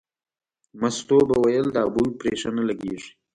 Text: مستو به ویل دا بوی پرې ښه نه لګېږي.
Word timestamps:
مستو 0.79 1.17
به 1.27 1.35
ویل 1.43 1.67
دا 1.75 1.83
بوی 1.93 2.09
پرې 2.19 2.33
ښه 2.39 2.49
نه 2.57 2.63
لګېږي. 2.69 3.11